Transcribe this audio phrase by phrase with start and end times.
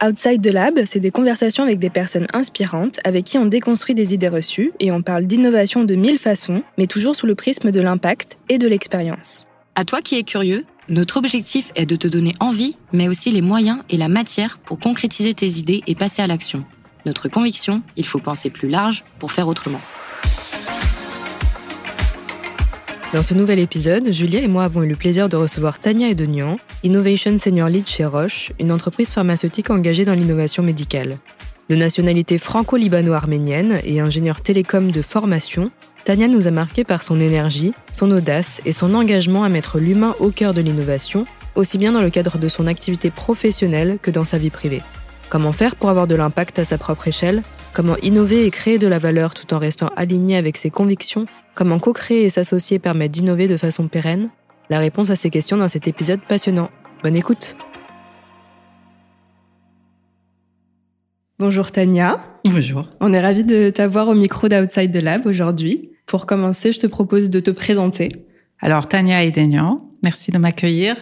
[0.00, 4.14] Outside the Lab, c'est des conversations avec des personnes inspirantes avec qui on déconstruit des
[4.14, 7.80] idées reçues et on parle d'innovation de mille façons, mais toujours sous le prisme de
[7.80, 9.48] l'impact et de l'expérience.
[9.74, 13.42] À toi qui es curieux, notre objectif est de te donner envie, mais aussi les
[13.42, 16.64] moyens et la matière pour concrétiser tes idées et passer à l'action.
[17.04, 19.80] Notre conviction, il faut penser plus large pour faire autrement.
[23.14, 26.58] Dans ce nouvel épisode, Julia et moi avons eu le plaisir de recevoir Tania Edonian,
[26.82, 31.16] Innovation Senior Lead chez Roche, une entreprise pharmaceutique engagée dans l'innovation médicale.
[31.70, 35.70] De nationalité franco-libano-arménienne et ingénieure télécom de formation,
[36.04, 40.14] Tania nous a marqué par son énergie, son audace et son engagement à mettre l'humain
[40.20, 44.26] au cœur de l'innovation, aussi bien dans le cadre de son activité professionnelle que dans
[44.26, 44.82] sa vie privée.
[45.30, 47.42] Comment faire pour avoir de l'impact à sa propre échelle?
[47.72, 51.26] Comment innover et créer de la valeur tout en restant aligné avec ses convictions?
[51.58, 54.30] Comment co-créer et s'associer permet d'innover de façon pérenne
[54.70, 56.70] La réponse à ces questions dans cet épisode passionnant.
[57.02, 57.56] Bonne écoute
[61.40, 62.20] Bonjour Tania.
[62.44, 62.88] Bonjour.
[63.00, 65.90] On est ravis de t'avoir au micro d'Outside the Lab aujourd'hui.
[66.06, 68.24] Pour commencer, je te propose de te présenter.
[68.60, 70.94] Alors Tania Edenian, merci de m'accueillir.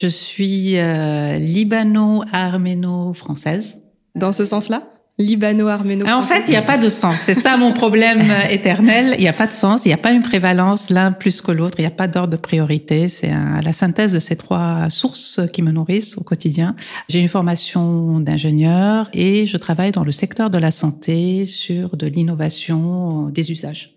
[0.00, 3.82] Je suis euh, libano-arméno-française.
[4.14, 4.93] Dans ce sens-là?
[5.18, 6.06] Libano-arméno.
[6.08, 7.18] En fait, il n'y a pas de sens.
[7.18, 9.14] C'est ça mon problème éternel.
[9.16, 9.84] Il n'y a pas de sens.
[9.84, 11.76] Il n'y a pas une prévalence l'un plus que l'autre.
[11.78, 13.08] Il n'y a pas d'ordre de priorité.
[13.08, 16.74] C'est la synthèse de ces trois sources qui me nourrissent au quotidien.
[17.08, 22.06] J'ai une formation d'ingénieur et je travaille dans le secteur de la santé sur de
[22.06, 23.94] l'innovation des usages.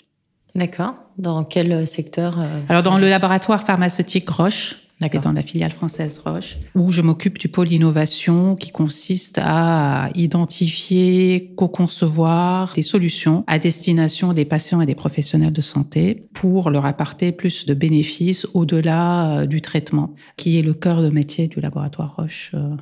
[0.56, 0.96] D'accord.
[1.18, 6.22] Dans quel secteur euh, Alors dans le laboratoire pharmaceutique Roche et dans la filiale française
[6.26, 13.60] Roche, où je m'occupe du pôle innovation qui consiste à identifier, co-concevoir des solutions à
[13.60, 19.42] destination des patients et des professionnels de santé pour leur apporter plus de bénéfices au-delà
[19.42, 22.52] euh, du traitement, qui est le cœur de métier du laboratoire Roche.
[22.56, 22.76] Euh.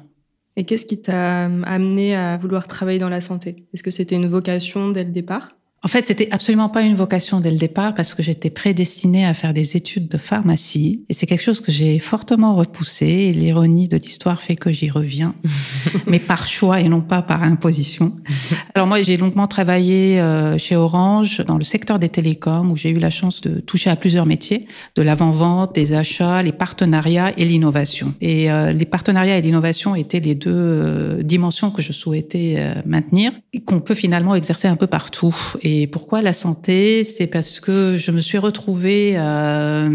[0.56, 3.68] Et qu'est-ce qui t'a amené à vouloir travailler dans la santé?
[3.74, 5.56] Est-ce que c'était une vocation dès le départ?
[5.86, 9.36] En fait, c'était absolument pas une vocation dès le départ parce que j'étais prédestinée à
[9.36, 13.88] faire des études de pharmacie et c'est quelque chose que j'ai fortement repoussé et l'ironie
[13.88, 15.36] de l'histoire fait que j'y reviens,
[16.08, 18.16] mais par choix et non pas par imposition.
[18.74, 22.90] Alors moi, j'ai longuement travaillé euh, chez Orange dans le secteur des télécoms où j'ai
[22.90, 27.46] eu la chance de toucher à plusieurs métiers, de l'avant-vente, des achats, les partenariats et
[27.46, 28.16] l'innovation.
[28.22, 33.34] Et euh, les partenariats et l'innovation étaient les deux euh, dimensions que je souhaitais maintenir
[33.54, 35.36] et qu'on peut finalement exercer un peu partout.
[35.62, 37.04] Et et pourquoi la santé?
[37.04, 39.90] C'est parce que je me suis retrouvée euh,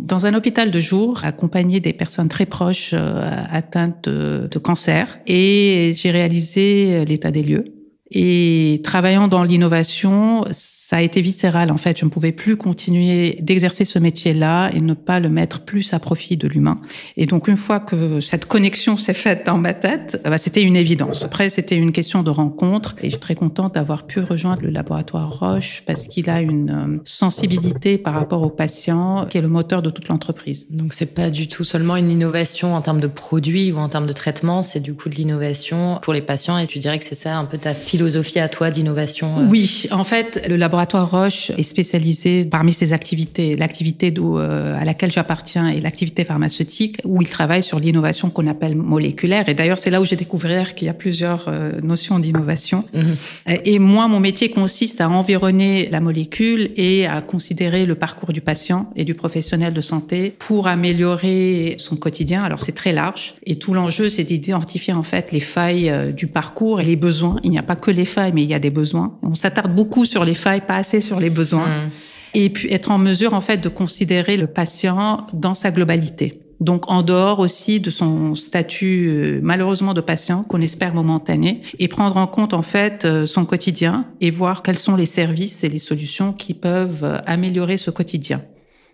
[0.00, 5.18] dans un hôpital de jour, accompagnée des personnes très proches euh, atteintes de, de cancer,
[5.26, 7.81] et j'ai réalisé l'état des lieux.
[8.14, 11.98] Et travaillant dans l'innovation, ça a été viscéral en fait.
[11.98, 15.98] Je ne pouvais plus continuer d'exercer ce métier-là et ne pas le mettre plus à
[15.98, 16.76] profit de l'humain.
[17.16, 20.76] Et donc une fois que cette connexion s'est faite dans ma tête, bah, c'était une
[20.76, 21.24] évidence.
[21.24, 24.68] Après, c'était une question de rencontre et je suis très contente d'avoir pu rejoindre le
[24.68, 29.48] laboratoire Roche parce qu'il a une euh, sensibilité par rapport aux patients qui est le
[29.48, 30.66] moteur de toute l'entreprise.
[30.68, 34.06] Donc c'est pas du tout seulement une innovation en termes de produits ou en termes
[34.06, 37.14] de traitement, c'est du coup de l'innovation pour les patients et tu dirais que c'est
[37.14, 38.01] ça un peu ta philosophie
[38.36, 39.32] à toi d'innovation.
[39.36, 44.84] Euh oui, en fait, le laboratoire Roche est spécialisé parmi ses activités, l'activité euh, à
[44.84, 49.48] laquelle j'appartiens et l'activité pharmaceutique, où il travaille sur l'innovation qu'on appelle moléculaire.
[49.48, 52.84] Et d'ailleurs, c'est là où j'ai découvert qu'il y a plusieurs euh, notions d'innovation.
[52.94, 53.16] Mhm.
[53.64, 58.40] Et moi, mon métier consiste à environner la molécule et à considérer le parcours du
[58.40, 62.42] patient et du professionnel de santé pour améliorer son quotidien.
[62.42, 63.34] Alors, c'est très large.
[63.44, 67.36] Et tout l'enjeu, c'est d'identifier en fait les failles euh, du parcours et les besoins.
[67.42, 69.18] Il n'y a pas que les failles, mais il y a des besoins.
[69.22, 71.66] On s'attarde beaucoup sur les failles assez sur les besoins.
[71.66, 71.90] Mmh.
[72.34, 76.42] Et puis être en mesure, en fait, de considérer le patient dans sa globalité.
[76.62, 81.88] Donc en dehors aussi de son statut euh, malheureusement de patient qu'on espère momentané et
[81.88, 85.68] prendre en compte en fait euh, son quotidien et voir quels sont les services et
[85.68, 88.42] les solutions qui peuvent euh, améliorer ce quotidien,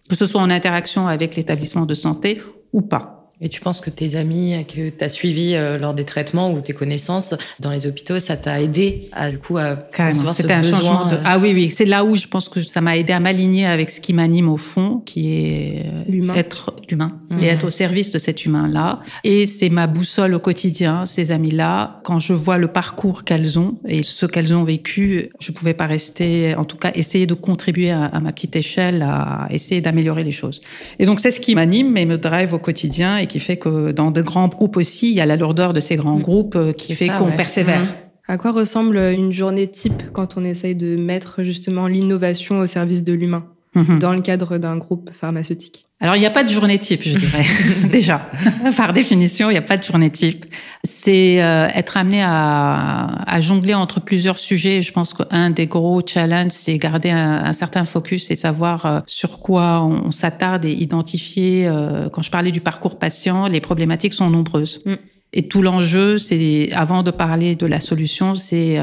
[0.09, 2.41] que ce soit en interaction avec l'établissement de santé
[2.73, 3.18] ou pas.
[3.41, 6.61] Et tu penses que tes amis que tu as suivis euh, lors des traitements ou
[6.61, 10.63] tes connaissances dans les hôpitaux, ça t'a aidé à du coup à Carrément, c'était un
[10.63, 11.15] changement de...
[11.15, 13.65] Euh, ah oui oui, c'est là où je pense que ça m'a aidé à m'aligner
[13.65, 17.45] avec ce qui m'anime au fond, qui est euh, être l'humain et mmh.
[17.45, 19.01] être au service de cet humain-là.
[19.23, 22.01] Et c'est ma boussole au quotidien, ces amis-là.
[22.03, 25.87] Quand je vois le parcours qu'elles ont et ce qu'elles ont vécu, je pouvais pas
[25.87, 30.25] rester, en tout cas, essayer de contribuer à, à ma petite échelle, à essayer d'améliorer
[30.25, 30.61] les choses.
[30.99, 34.11] Et donc c'est ce qui m'anime et me drive au quotidien qui fait que dans
[34.11, 36.23] de grands groupes aussi, il y a la lourdeur de ces grands mm.
[36.23, 37.83] groupes euh, qui fait qu'on persévère.
[37.83, 37.87] Mm.
[38.31, 43.05] À quoi ressemble une journée type quand on essaye de mettre justement l'innovation au service
[43.05, 43.47] de l'humain?
[43.83, 43.99] Mhm.
[43.99, 47.19] dans le cadre d'un groupe pharmaceutique alors, il n'y a pas de journée type, je
[47.19, 47.45] dirais,
[47.91, 48.31] déjà.
[48.77, 50.47] Par définition, il n'y a pas de journée type.
[50.85, 54.81] C'est euh, être amené à, à, jongler entre plusieurs sujets.
[54.81, 59.01] Je pense qu'un des gros challenges, c'est garder un, un, certain focus et savoir euh,
[59.07, 61.67] sur quoi on, s'attarde et identifier.
[61.67, 64.83] Euh, quand je parlais du parcours patient, les problématiques sont nombreuses.
[64.87, 64.95] Mm.
[65.33, 68.79] Et tout l'enjeu, c'est, avant de parler de la solution, c'est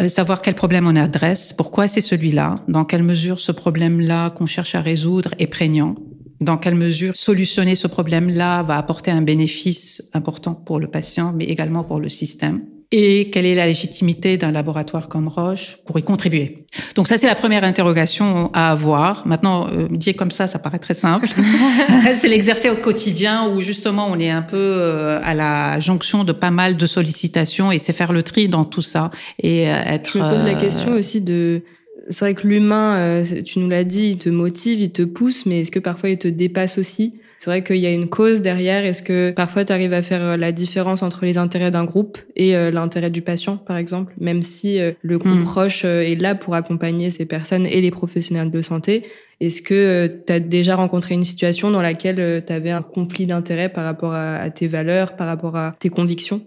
[0.00, 4.46] euh, savoir quel problème on adresse, pourquoi c'est celui-là, dans quelle mesure ce problème-là qu'on
[4.46, 5.94] cherche à résoudre est prégnant,
[6.40, 11.44] dans quelle mesure solutionner ce problème-là va apporter un bénéfice important pour le patient, mais
[11.44, 12.62] également pour le système
[12.92, 16.66] et quelle est la légitimité d'un laboratoire comme Roche pour y contribuer.
[16.94, 19.26] Donc ça, c'est la première interrogation à avoir.
[19.26, 21.26] Maintenant, euh, dire comme ça, ça paraît très simple.
[22.14, 26.32] c'est l'exercer au quotidien où justement on est un peu euh, à la jonction de
[26.32, 29.10] pas mal de sollicitations et c'est faire le tri dans tout ça
[29.42, 30.10] et euh, être.
[30.12, 31.62] Je me pose la question aussi de.
[32.10, 35.60] C'est vrai que l'humain, tu nous l'as dit, il te motive, il te pousse, mais
[35.60, 37.14] est-ce que parfois il te dépasse aussi?
[37.42, 38.84] C'est vrai qu'il y a une cause derrière.
[38.84, 42.18] Est-ce que parfois tu arrives à faire euh, la différence entre les intérêts d'un groupe
[42.36, 45.42] et euh, l'intérêt du patient, par exemple, même si euh, le groupe hmm.
[45.42, 49.02] proche est là pour accompagner ces personnes et les professionnels de santé
[49.40, 53.70] Est-ce que tu as déjà rencontré une situation dans laquelle tu avais un conflit d'intérêts
[53.70, 56.42] par rapport à tes valeurs, par rapport à tes convictions?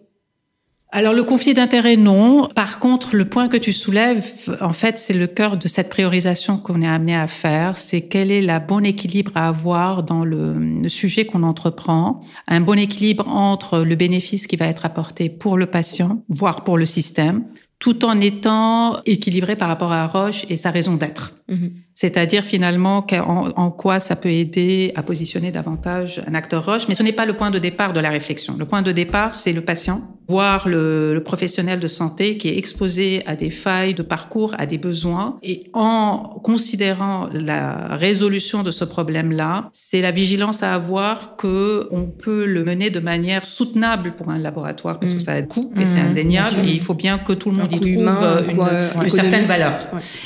[0.96, 2.48] Alors le conflit d'intérêt, non.
[2.56, 4.24] Par contre, le point que tu soulèves,
[4.62, 7.76] en fait, c'est le cœur de cette priorisation qu'on est amené à faire.
[7.76, 12.22] C'est quel est le bon équilibre à avoir dans le, sujet qu'on entreprend.
[12.48, 16.78] Un bon équilibre entre le bénéfice qui va être apporté pour le patient, voire pour
[16.78, 17.44] le système,
[17.78, 21.34] tout en étant équilibré par rapport à Roche et sa raison d'être.
[21.50, 21.72] Mm-hmm.
[21.96, 23.08] C'est-à-dire finalement
[23.56, 27.26] en, quoi ça peut aider à positionner davantage un acteur Roche, mais ce n'est pas
[27.26, 28.58] le point de départ de la réflexion.
[28.60, 32.58] Le point de départ, c'est le patient, voir le, le, professionnel de santé qui est
[32.58, 38.72] exposé à des failles de parcours, à des besoins, et en considérant la résolution de
[38.72, 44.16] ce problème-là, c'est la vigilance à avoir que on peut le mener de manière soutenable
[44.16, 45.22] pour un laboratoire, parce que mm.
[45.22, 46.08] ça a un coût, et c'est mm.
[46.08, 49.74] indéniable, et il faut bien que tout le monde y trouve une, une certaine valeur.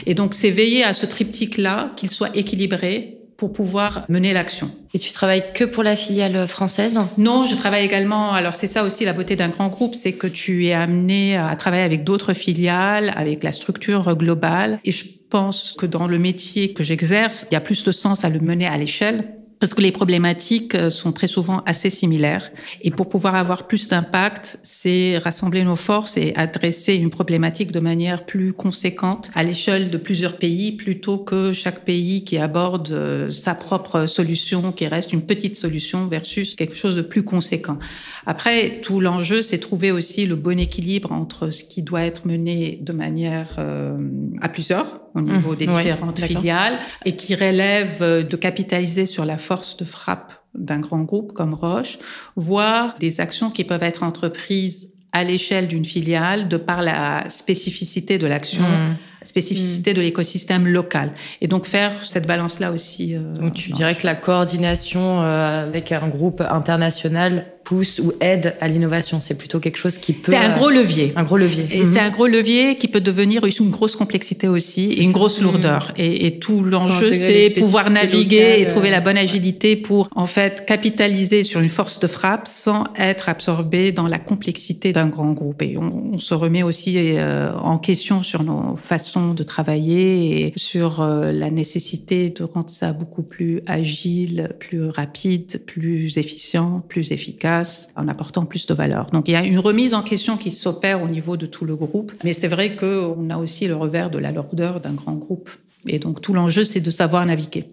[0.07, 4.69] Et donc c'est veiller à ce triptyque là qu'il soit équilibré pour pouvoir mener l'action.
[4.93, 6.99] Et tu travailles que pour la filiale française?
[7.17, 8.33] Non, je travaille également.
[8.33, 11.55] Alors c'est ça aussi la beauté d'un grand groupe, c'est que tu es amené à
[11.55, 14.79] travailler avec d'autres filiales, avec la structure globale.
[14.83, 18.25] Et je pense que dans le métier que j'exerce, il y a plus de sens
[18.25, 22.51] à le mener à l'échelle parce que les problématiques euh, sont très souvent assez similaires.
[22.81, 27.79] Et pour pouvoir avoir plus d'impact, c'est rassembler nos forces et adresser une problématique de
[27.79, 33.29] manière plus conséquente à l'échelle de plusieurs pays, plutôt que chaque pays qui aborde euh,
[33.29, 37.77] sa propre solution, qui reste une petite solution versus quelque chose de plus conséquent.
[38.25, 42.79] Après, tout l'enjeu, c'est trouver aussi le bon équilibre entre ce qui doit être mené
[42.81, 43.97] de manière euh,
[44.41, 45.57] à plusieurs au niveau mmh.
[45.57, 51.03] des différentes filiales et qui relève de capitaliser sur la force de frappe d'un grand
[51.03, 51.99] groupe comme Roche,
[52.35, 58.17] voire des actions qui peuvent être entreprises à l'échelle d'une filiale de par la spécificité
[58.17, 59.25] de l'action, mmh.
[59.25, 59.95] spécificité mmh.
[59.95, 61.11] de l'écosystème local.
[61.41, 63.15] Et donc faire cette balance-là aussi.
[63.15, 68.55] Euh, donc tu dirais que la coordination euh, avec un groupe international pousse ou aide
[68.61, 69.21] à l'innovation.
[69.21, 70.31] C'est plutôt quelque chose qui peut.
[70.31, 71.13] C'est un gros levier.
[71.15, 71.67] Un gros levier.
[71.71, 75.39] Et c'est un gros levier qui peut devenir une grosse complexité aussi et une grosse
[75.39, 75.93] lourdeur.
[75.95, 80.65] Et, et tout l'enjeu, c'est pouvoir naviguer et trouver la bonne agilité pour en fait
[80.65, 85.61] capitaliser sur une force de frappe sans être absorbé dans la complexité d'un grand groupe.
[85.61, 90.53] Et on, on se remet aussi euh, en question sur nos façons de travailler et
[90.55, 97.11] sur euh, la nécessité de rendre ça beaucoup plus agile, plus rapide, plus efficient, plus
[97.11, 97.58] efficace
[97.95, 99.07] en apportant plus de valeur.
[99.11, 101.75] Donc il y a une remise en question qui s'opère au niveau de tout le
[101.75, 105.49] groupe, mais c'est vrai qu'on a aussi le revers de la lourdeur d'un grand groupe.
[105.87, 107.65] Et donc tout l'enjeu, c'est de savoir naviguer.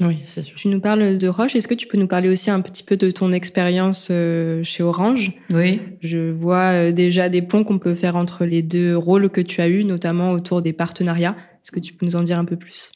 [0.00, 0.56] Oui, c'est sûr.
[0.56, 1.54] Tu nous parles de Roche.
[1.54, 4.82] Est-ce que tu peux nous parler aussi un petit peu de ton expérience euh, chez
[4.82, 5.34] Orange?
[5.50, 5.80] Oui.
[6.00, 9.60] Je vois euh, déjà des ponts qu'on peut faire entre les deux rôles que tu
[9.60, 11.36] as eus, notamment autour des partenariats.
[11.62, 12.90] Est-ce que tu peux nous en dire un peu plus?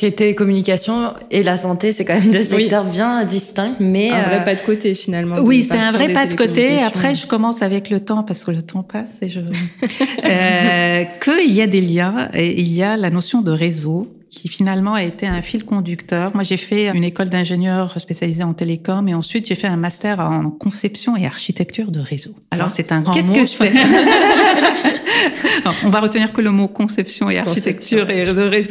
[0.00, 4.40] Les télécommunications et la santé, c'est quand même deux secteurs bien distincts, mais un vrai
[4.40, 5.36] euh, pas de côté finalement.
[5.40, 6.80] Oui, c'est un vrai pas de côté.
[6.82, 9.40] Après, je commence avec le temps parce que le temps passe et je
[10.24, 14.48] euh, qu'il y a des liens et il y a la notion de réseau qui
[14.48, 16.30] finalement a été un fil conducteur.
[16.34, 20.20] Moi, j'ai fait une école d'ingénieur spécialisée en télécom et ensuite j'ai fait un master
[20.20, 22.34] en conception et architecture de réseau.
[22.50, 23.72] Alors, c'est un grand Qu'est-ce que c'est?
[25.84, 28.24] On va retenir que le mot conception et architecture et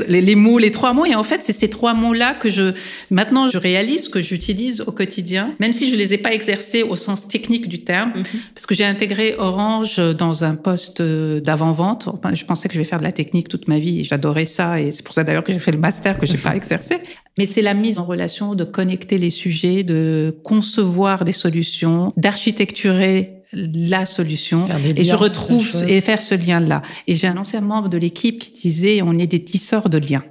[0.07, 1.05] les, les, mots, les trois mots.
[1.05, 2.73] Et en fait, c'est ces trois mots-là que je,
[3.09, 6.95] maintenant, je réalise que j'utilise au quotidien, même si je les ai pas exercés au
[6.95, 8.23] sens technique du terme, mhm.
[8.53, 12.09] parce que j'ai intégré Orange dans un poste d'avant-vente.
[12.33, 14.79] je pensais que je vais faire de la technique toute ma vie et j'adorais ça.
[14.79, 16.97] Et c'est pour ça d'ailleurs que j'ai fait le master que j'ai pas exercé.
[17.37, 23.31] Mais c'est la mise en relation de connecter les sujets, de concevoir des solutions, d'architecturer
[23.53, 27.87] la solution et je retrouve et faire ce lien là et j'ai un ancien membre
[27.87, 30.23] de l'équipe qui disait on est des tisseurs de liens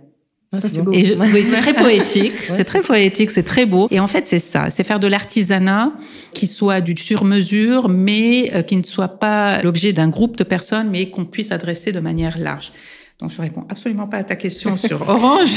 [0.53, 2.35] ah, c'est très poétique.
[2.39, 3.89] c'est très poétique, c'est très beau.
[3.91, 4.71] Et en fait, c'est ça.
[4.71, 5.93] C'est faire de l'artisanat
[6.33, 10.91] qui soit du sur-mesure, mais euh, qui ne soit pas l'objet d'un groupe de personnes,
[10.91, 12.73] mais qu'on puisse adresser de manière large.
[13.21, 15.51] Donc, je réponds absolument pas à ta question sur Orange.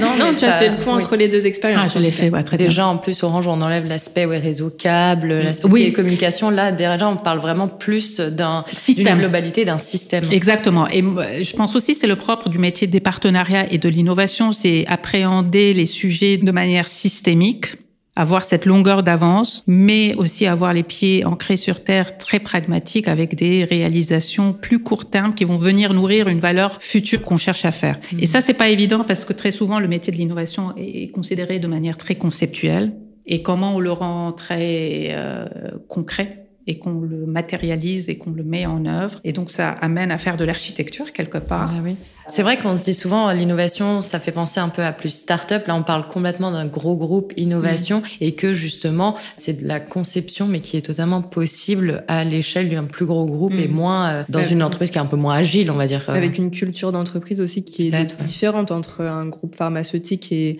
[0.00, 1.82] non, non tu as fait le point entre les deux expériences.
[1.84, 5.34] Ah, je l'ai fait, très déjà, en plus, Orange, on enlève l'aspect ouais, réseau câble,
[5.34, 5.42] mm.
[5.42, 5.80] l'aspect oui.
[5.80, 6.50] télécommunication.
[6.50, 10.24] Là, déjà, on parle vraiment plus d'un système, globalité, d'un système.
[10.30, 10.88] Exactement.
[10.88, 11.02] Et
[11.42, 15.72] je pense aussi, c'est le propre du métier des partenariats et de l'innovation, c'est appréhender
[15.72, 17.76] les sujets de manière systémique
[18.20, 23.34] avoir cette longueur d'avance, mais aussi avoir les pieds ancrés sur terre, très pragmatiques, avec
[23.34, 27.72] des réalisations plus court terme qui vont venir nourrir une valeur future qu'on cherche à
[27.72, 27.98] faire.
[28.18, 31.58] Et ça, c'est pas évident parce que très souvent, le métier de l'innovation est considéré
[31.58, 32.92] de manière très conceptuelle.
[33.26, 35.46] Et comment on le rend très euh,
[35.88, 36.39] concret
[36.70, 39.20] et qu'on le matérialise et qu'on le met en œuvre.
[39.24, 41.72] Et donc, ça amène à faire de l'architecture quelque part.
[41.74, 41.96] Ah oui.
[42.28, 45.66] C'est vrai qu'on se dit souvent l'innovation, ça fait penser un peu à plus start-up.
[45.66, 48.04] Là, on parle complètement d'un gros groupe innovation mm.
[48.20, 52.84] et que justement, c'est de la conception, mais qui est totalement possible à l'échelle d'un
[52.84, 53.72] plus gros groupe et mm.
[53.72, 56.08] moins euh, dans une entreprise qui est un peu moins agile, on va dire.
[56.08, 60.58] Avec une culture d'entreprise aussi qui est différente entre un groupe pharmaceutique et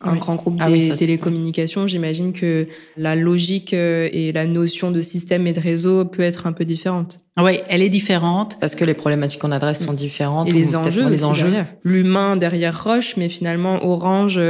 [0.00, 5.00] un grand groupe ah des télécommunications, j'imagine que la logique euh, et la notion de
[5.00, 7.20] système et de réseau peut être un peu différente.
[7.38, 8.58] Oui, elle est différente.
[8.60, 10.48] Parce que les problématiques qu'on adresse sont différentes.
[10.48, 11.52] Et les enjeux, les enjeux.
[11.82, 14.40] L'humain derrière Roche, mais finalement Orange,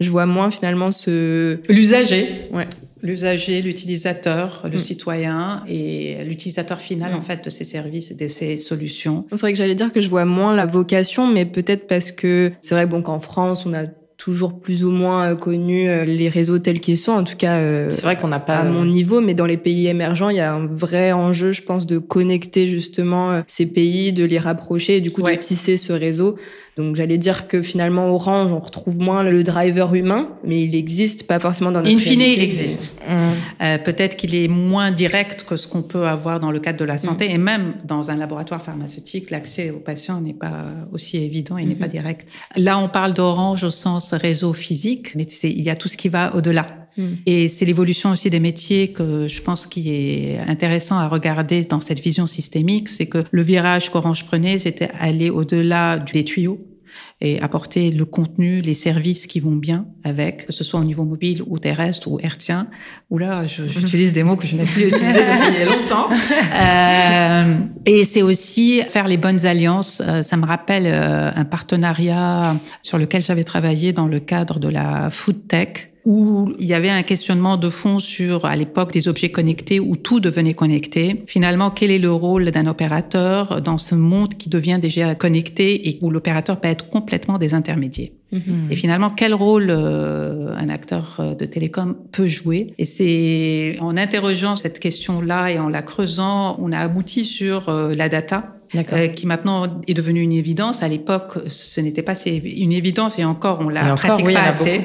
[0.00, 1.58] je vois moins finalement ce...
[1.68, 2.48] L'usager.
[2.52, 2.68] Ouais.
[3.02, 4.78] L'usager, l'utilisateur, le mm.
[4.78, 7.16] citoyen et l'utilisateur final, mm.
[7.16, 9.20] en fait, de ces services et de ces solutions.
[9.28, 12.52] C'est vrai que j'allais dire que je vois moins la vocation, mais peut-être parce que
[12.60, 13.86] c'est vrai bon, qu'en France, on a
[14.22, 17.10] toujours plus ou moins euh, connu euh, les réseaux tels qu'ils sont.
[17.10, 19.56] En tout cas, euh, c'est vrai qu'on n'a pas à mon niveau, mais dans les
[19.56, 24.12] pays émergents, il y a un vrai enjeu, je pense, de connecter justement ces pays,
[24.12, 26.36] de les rapprocher et du coup de tisser ce réseau.
[26.76, 31.26] Donc j'allais dire que finalement Orange, on retrouve moins le driver humain, mais il existe
[31.26, 32.98] pas forcément dans notre In fine, il existe.
[33.06, 33.12] Mmh.
[33.62, 36.84] Euh, Peut-être qu'il est moins direct que ce qu'on peut avoir dans le cadre de
[36.86, 37.32] la santé, mmh.
[37.32, 41.74] et même dans un laboratoire pharmaceutique, l'accès aux patients n'est pas aussi évident et n'est
[41.74, 41.90] pas mmh.
[41.90, 42.28] direct.
[42.56, 46.08] Là, on parle d'Orange au sens réseau physique, mais il y a tout ce qui
[46.08, 46.81] va au-delà.
[47.26, 51.80] Et c'est l'évolution aussi des métiers que je pense qui est intéressant à regarder dans
[51.80, 56.58] cette vision systémique, c'est que le virage qu'Orange prenait, c'était aller au-delà des tuyaux
[57.20, 61.04] et apporter le contenu, les services qui vont bien avec, que ce soit au niveau
[61.04, 62.66] mobile ou terrestre ou hertzien.
[63.10, 66.08] Ou là, j'utilise des mots que je n'ai plus utilisés depuis longtemps.
[66.54, 70.02] Euh, et c'est aussi faire les bonnes alliances.
[70.04, 74.68] Euh, ça me rappelle euh, un partenariat sur lequel j'avais travaillé dans le cadre de
[74.68, 79.08] la food tech où il y avait un questionnement de fond sur, à l'époque, des
[79.08, 81.22] objets connectés, où tout devenait connecté.
[81.26, 85.98] Finalement, quel est le rôle d'un opérateur dans ce monde qui devient déjà connecté et
[86.02, 88.70] où l'opérateur peut être complètement des intermédiaires mm-hmm.
[88.70, 92.74] Et finalement, quel rôle euh, un acteur euh, de télécom peut jouer?
[92.78, 97.94] Et c'est en interrogeant cette question-là et en la creusant, on a abouti sur euh,
[97.94, 100.82] la data euh, qui maintenant est devenue une évidence.
[100.82, 104.82] À l'époque, ce n'était pas une évidence et encore, on la pratique pas assez.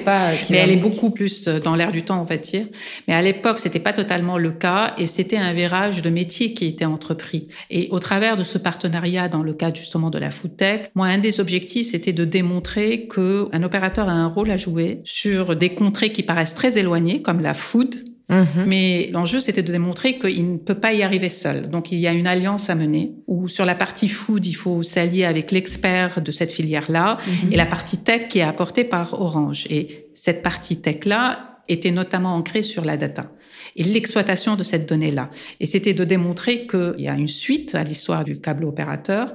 [0.49, 2.65] mais elle est beaucoup plus euh, dans l'air du temps, on va dire.
[3.07, 6.65] Mais à l'époque, c'était pas totalement le cas et c'était un virage de métier qui
[6.65, 7.47] était entrepris.
[7.69, 11.19] Et au travers de ce partenariat, dans le cadre justement de la foodtech, moi, un
[11.19, 15.69] des objectifs, c'était de démontrer que un opérateur a un rôle à jouer sur des
[15.69, 17.95] contrées qui paraissent très éloignées, comme la food,
[18.29, 18.65] Mhm.
[18.65, 21.69] Mais l'enjeu, c'était de démontrer qu'il ne peut pas y arriver seul.
[21.69, 24.83] Donc, il y a une alliance à mener où sur la partie food, il faut
[24.83, 27.53] s'allier avec l'expert de cette filière-là mhm.
[27.53, 29.65] et la partie tech qui est apportée par Orange.
[29.69, 33.29] Et cette partie tech-là était notamment ancrée sur la data
[33.75, 35.29] et l'exploitation de cette donnée-là.
[35.59, 39.33] Et c'était de démontrer qu'il y a une suite à l'histoire du câble opérateur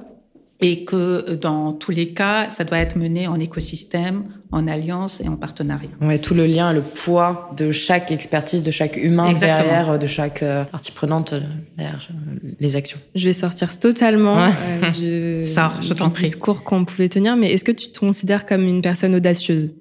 [0.63, 5.27] et que dans tous les cas, ça doit être mené en écosystème, en alliance et
[5.27, 5.89] en partenariat.
[6.01, 10.41] Ouais, tout le lien, le poids de chaque expertise, de chaque humain derrière, de chaque
[10.41, 11.41] euh, partie prenante euh,
[11.75, 12.97] derrière euh, les actions.
[13.13, 14.37] Je vais sortir totalement
[14.97, 18.63] du, ça, je du discours qu'on pouvait tenir, mais est-ce que tu te considères comme
[18.63, 19.73] une personne audacieuse?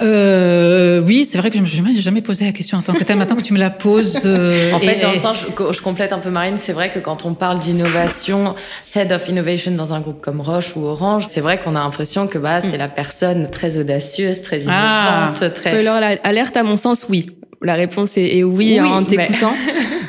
[0.00, 3.02] Euh, oui, c'est vrai que je me suis jamais posé la question en tant que
[3.02, 3.16] telle.
[3.16, 4.20] Maintenant que tu me la poses.
[4.28, 6.98] Euh, en fait, dans le sens, je, je, complète un peu Marine, c'est vrai que
[6.98, 8.54] quand on parle d'innovation,
[8.94, 12.26] head of innovation dans un groupe comme Roche ou Orange, c'est vrai qu'on a l'impression
[12.26, 15.30] que bah c'est la personne très audacieuse, très ah.
[15.30, 15.50] innovante, ah.
[15.50, 15.78] très.
[15.78, 17.30] Alors, alerte à mon sens, oui.
[17.62, 19.54] La réponse est, oui, en t'écoutant.
[19.66, 19.72] Mais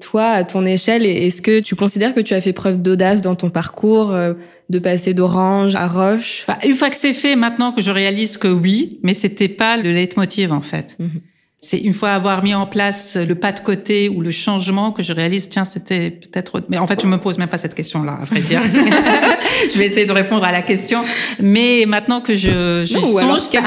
[0.00, 3.34] toi, à ton échelle, est-ce que tu considères que tu as fait preuve d'audace dans
[3.34, 4.34] ton parcours, euh,
[4.68, 6.44] de passer d'Orange à Roche?
[6.46, 9.76] Bah, Une fois que c'est fait, maintenant que je réalise que oui, mais c'était pas
[9.76, 10.96] le leitmotiv en fait.
[10.98, 11.20] Mhm.
[11.62, 15.02] C'est une fois avoir mis en place le pas de côté ou le changement que
[15.02, 16.62] je réalise, tiens, c'était peut-être...
[16.70, 18.62] Mais en fait, je me pose même pas cette question-là, à vrai dire.
[19.70, 21.04] je vais essayer de répondre à la question.
[21.38, 23.60] Mais maintenant que je, je songe, ça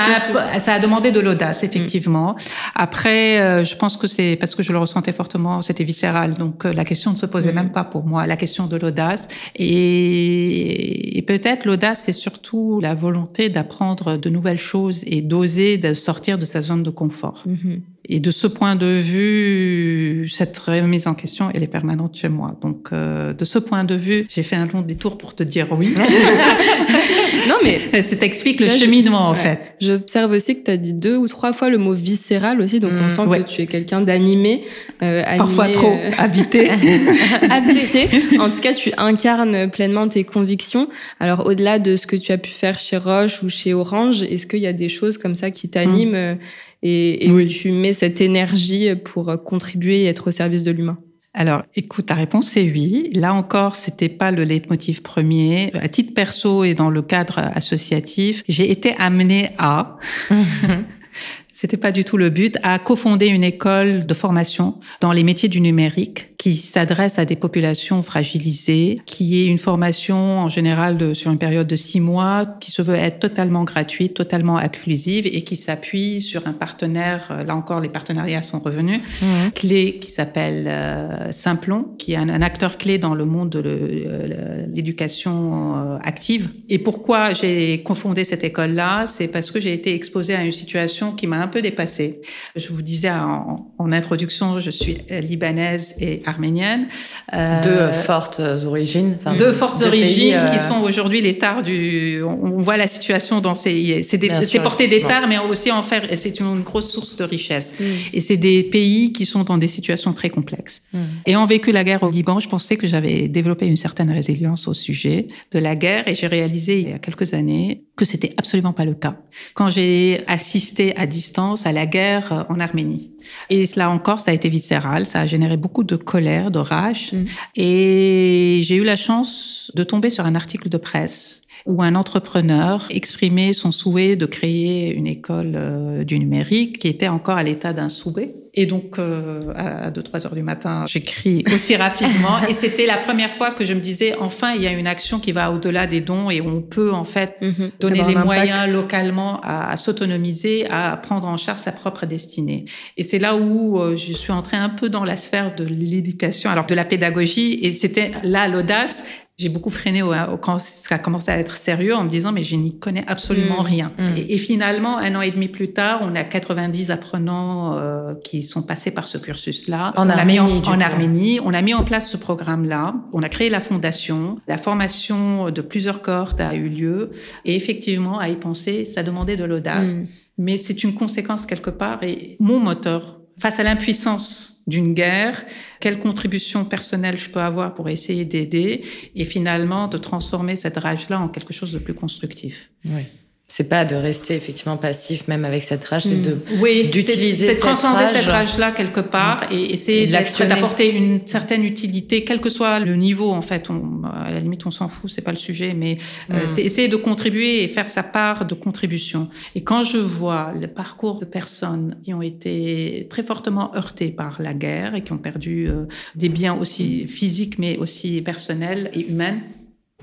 [0.54, 1.66] a, ça a, demandé de l'audace, mm.
[1.68, 2.36] effectivement.
[2.74, 6.34] Après, euh, je pense que c'est parce que je le ressentais fortement, c'était viscéral.
[6.34, 7.56] Donc, euh, la question ne se posait mm.
[7.56, 9.28] même pas pour moi, la question de l'audace.
[9.56, 15.94] Et, et peut-être l'audace, c'est surtout la volonté d'apprendre de nouvelles choses et d'oser de
[15.94, 17.44] sortir de sa zone de confort.
[17.48, 17.83] Mm-hmm.
[18.10, 22.58] Et de ce point de vue, cette remise en question, elle est permanente chez moi.
[22.62, 25.68] Donc, euh, de ce point de vue, j'ai fait un long détour pour te dire
[25.72, 25.94] oui.
[27.48, 29.76] non, mais ça t'explique le cheminement, en fait.
[29.80, 32.92] J'observe aussi que tu as dit deux ou trois fois le mot viscéral aussi, donc
[32.92, 34.66] on mmh, sent que tu es quelqu'un d'animé.
[35.02, 36.70] Euh, Parfois trop euh, habité.
[37.50, 38.10] habité.
[38.38, 40.90] En tout cas, tu incarnes pleinement tes convictions.
[41.22, 44.46] Alors, au-delà de ce que tu as pu faire chez Roche ou chez Orange, est-ce
[44.46, 46.38] qu'il y a des choses comme ça qui t'animent mmh.
[46.84, 51.00] Et, et tu mets cette énergie pour contribuer et être au service de l'humain
[51.36, 53.10] alors, écoute, ta réponse c'est oui.
[53.16, 55.72] Là encore, c'était pas le leitmotiv premier.
[55.74, 59.98] À titre perso et dans le cadre associatif, j'ai été amenée à
[61.52, 65.50] c'était pas du tout le but, à cofonder une école de formation dans les métiers
[65.50, 71.14] du numérique qui s'adresse à des populations fragilisées, qui est une formation en général de,
[71.14, 75.44] sur une période de six mois, qui se veut être totalement gratuite, totalement inclusive et
[75.44, 77.30] qui s'appuie sur un partenaire.
[77.32, 79.00] Euh, là encore, les partenariats sont revenus.
[79.00, 79.52] Mmh.
[79.56, 84.66] Clé qui s'appelle euh, Simplon, qui est un, acteur clé dans le monde de euh,
[84.68, 86.48] l'éducation euh, active.
[86.68, 89.06] Et pourquoi j'ai confondé cette école-là?
[89.08, 92.20] C'est parce que j'ai été exposée à une situation qui m'a un peu dépassée.
[92.58, 96.88] Je vous disais en, en introduction, je suis libanaise et arménienne.
[97.34, 99.18] Euh, deux fortes origines.
[99.54, 102.22] fortes origines qui euh, sont aujourd'hui les tares du.
[102.26, 104.04] On, voit la situation dans ces.
[104.04, 106.04] C'est des tares, mais aussi en faire.
[106.16, 107.74] C'est une grosse source de richesse.
[107.80, 107.84] Mm.
[108.14, 110.82] Et c'est des pays qui sont dans des situations très complexes.
[110.94, 111.00] Mm.
[111.28, 114.74] Ayant vécu la guerre au Liban, je pensais que j'avais développé une certaine résilience au
[114.74, 118.74] sujet de la guerre, et j'ai réalisé il y a quelques années que c'était absolument
[118.74, 119.18] pas le cas.
[119.54, 123.13] Quand j'ai assisté à distance à la guerre en Arménie.
[123.50, 127.12] Et là encore, ça a été viscéral, ça a généré beaucoup de colère, de rage.
[127.14, 127.26] Mm.
[127.56, 132.86] Et j'ai eu la chance de tomber sur un article de presse où un entrepreneur
[132.90, 137.74] exprimait son souhait de créer une école euh, du numérique qui était encore à l'état
[137.74, 138.34] d'un souhait.
[138.56, 142.38] Et donc, euh, à 2-3 heures du matin, j'écris aussi rapidement.
[142.48, 145.20] et c'était la première fois que je me disais, enfin, il y a une action
[145.20, 147.72] qui va au-delà des dons et on peut, en fait, mhm.
[147.80, 152.66] donner les moyens localement à, s'autonomiser, à prendre en charge sa propre destinée.
[152.96, 156.52] Et c'est là où euh, je suis entrée un peu dans la sphère de l'éducation,
[156.52, 157.58] alors de la pédagogie.
[157.64, 159.04] Et c'était là l'audace
[159.38, 160.04] j'ai beaucoup freiné
[160.42, 163.64] quand ça a commencé à être sérieux en me disant mais je n'y connais absolument
[163.64, 163.66] mmh.
[163.66, 163.92] rien.
[163.98, 164.04] Mmh.
[164.30, 168.62] Et, finalement, un an et demi plus tard, on a 90 apprenants euh, qui sont
[168.62, 169.94] passés par ce cursus-là.
[169.96, 170.62] En Arménie.
[170.68, 172.94] En, Arménie, on a mis en place ce programme-là.
[173.12, 174.38] On a créé la fondation.
[174.48, 177.12] La formation de plusieurs cohortes a eu lieu.
[177.44, 179.96] Et effectivement, à y penser, ça demandait de l'audace.
[179.96, 180.06] Mmh.
[180.38, 182.04] Mais c'est une conséquence quelque part.
[182.04, 185.44] Et mon moteur face à l'impuissance d'une guerre,
[185.80, 188.82] quelle contribution personnelle je peux avoir pour essayer d'aider
[189.16, 192.72] et finalement de transformer cette rage-là en quelque chose de plus constructif?
[192.86, 193.04] Oui
[193.48, 196.62] c'est pas de rester effectivement passif même avec cette rage, c'est de hmm.
[196.62, 202.24] oui, d'utiliser c'est transcender cette rage là quelque part et essayer d'apporter une certaine utilité,
[202.24, 203.70] quel que soit le niveau en fait.
[203.70, 205.98] On, à la limite, on s'en fout, c'est pas le sujet, mais
[206.32, 206.48] euh, hmm.
[206.48, 209.30] c'est essayer de contribuer et faire sa part de contribution.
[209.56, 214.42] Et quand je vois le parcours de personnes qui ont été très fortement heurtées par
[214.42, 219.08] la guerre et qui ont perdu euh, des biens aussi physiques mais aussi personnels et
[219.08, 219.38] humains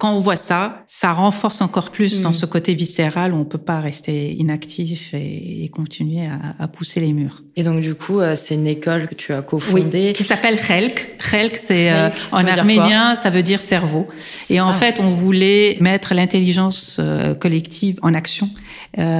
[0.00, 2.34] quand on voit ça, ça renforce encore plus dans mm.
[2.34, 6.26] ce côté viscéral où on peut pas rester inactif et, continuer
[6.58, 7.42] à, pousser les murs.
[7.54, 10.58] Et donc du coup, euh, c'est une école que tu as cofondée oui, qui s'appelle
[10.68, 11.16] Helk.
[11.32, 14.08] Helk, c'est euh, en arménien, ça veut dire cerveau.
[14.48, 14.72] Et en ah.
[14.72, 18.48] fait, on voulait mettre l'intelligence euh, collective en action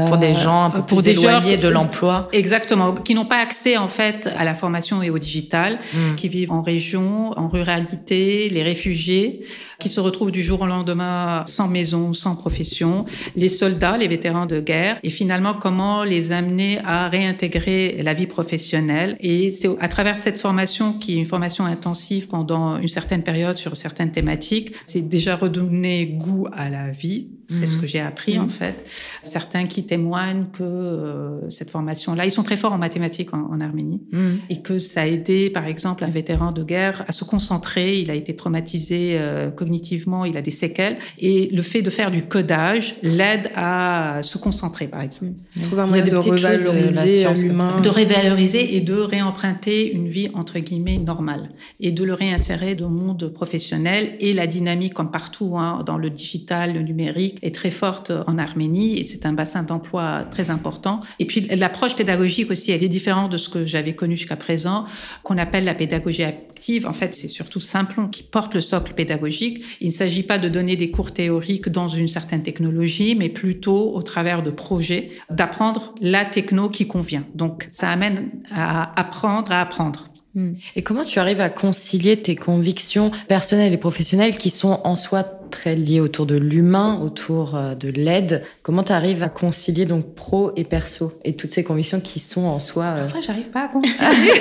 [0.06, 2.28] pour des gens un peu pour plus éloignés de l'emploi.
[2.32, 6.14] Exactement, qui n'ont pas accès en fait à la formation et au digital, mm.
[6.16, 9.42] qui vivent en région, en ruralité, les réfugiés,
[9.78, 13.04] qui se retrouvent du jour au lendemain sans maison, sans profession,
[13.36, 18.26] les soldats, les vétérans de guerre, et finalement comment les amener à réintégrer la vie
[18.26, 19.16] professionnelle.
[19.20, 23.56] Et c'est à travers cette formation, qui est une formation intensive pendant une certaine période
[23.56, 27.28] sur certaines thématiques, c'est déjà redonner goût à la vie.
[27.50, 27.80] C'est ce mhm.
[27.80, 28.50] que j'ai appris en mhm.
[28.50, 28.88] fait.
[29.22, 34.00] Certains qui témoignent que euh, cette formation-là, ils sont très forts en mathématiques en, Arménie,
[34.12, 34.36] mm.
[34.48, 37.98] et que ça a aidé, par exemple, un vétéran de guerre à se concentrer.
[37.98, 42.10] Il a été traumatisé euh, cognitivement, il a des séquelles, et le fait de faire
[42.10, 45.32] du codage l'aide à se concentrer, par exemple.
[45.62, 50.98] Trouver un moyen de revaloriser l'humain, de revaloriser et de réemprunter une vie entre guillemets
[50.98, 51.48] normale,
[51.80, 55.98] et de le réinsérer dans le monde professionnel et la dynamique, comme partout hein, dans
[55.98, 60.50] le digital, le numérique, est très forte en Arménie et c'est un bassin d'emploi très
[60.50, 61.00] important.
[61.18, 64.85] Et puis l'approche pédagogique aussi, elle est différente de ce que j'avais connu jusqu'à présent,
[65.22, 66.87] qu'on appelle la pédagogie active.
[66.87, 69.62] En fait, c'est surtout Simplon qui porte le socle pédagogique.
[69.81, 73.94] Il ne s'agit pas de donner des cours théoriques dans une certaine technologie, mais plutôt
[73.94, 77.24] au travers de projets, d'apprendre la techno qui convient.
[77.35, 80.09] Donc, ça amène à apprendre à apprendre.
[80.35, 80.53] Hmm.
[80.76, 85.39] Et comment tu arrives à concilier tes convictions personnelles et professionnelles qui sont en soi
[85.50, 90.14] très liées autour de l'humain, autour euh, de l'aide Comment tu arrives à concilier donc
[90.14, 93.04] pro et perso et toutes ces convictions qui sont en soi euh...
[93.04, 94.32] Enfin, j'arrive pas à concilier.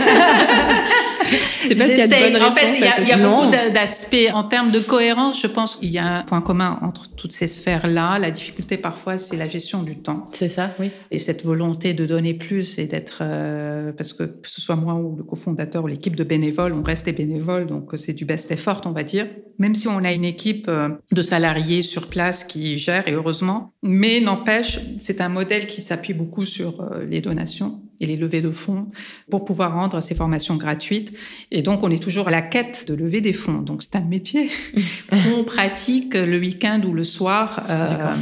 [1.30, 3.52] sais pas s'il y a de bonnes En fait, il y a, y a beaucoup
[3.74, 5.41] d'aspects en termes de cohérence.
[5.41, 8.19] Je pense qu'il y a un point commun entre toutes ces sphères-là.
[8.19, 10.26] La difficulté parfois, c'est la gestion du temps.
[10.32, 10.91] C'est ça, oui.
[11.12, 14.95] Et cette volonté de donner plus et d'être, euh, parce que que ce soit moi
[14.95, 18.52] ou le cofondateur ou l'équipe de bénévoles, on reste des bénévoles, donc c'est du best
[18.52, 19.28] effort, on va dire.
[19.58, 23.74] Même si on a une équipe euh, de salariés sur place qui gère, et heureusement,
[23.84, 28.42] mais n'empêche, c'est un modèle qui s'appuie beaucoup sur euh, les donations et les levées
[28.42, 28.88] de fonds
[29.30, 31.12] pour pouvoir rendre ces formations gratuites.
[31.52, 33.62] Et donc, on est toujours à la quête de lever des fonds.
[33.62, 34.50] Donc, c'est un métier
[35.10, 37.66] qu'on pratique le week-end ou le soir.
[37.70, 38.16] Euh,